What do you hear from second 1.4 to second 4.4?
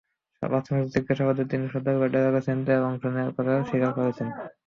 তিনি সদরঘাট এলাকায় ছিনতাইয়ে অংশ নেওয়ার কথা স্বীকার করেছেন।